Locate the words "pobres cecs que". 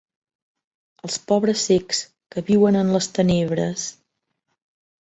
1.31-2.45